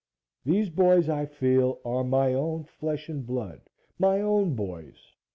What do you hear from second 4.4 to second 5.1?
boys.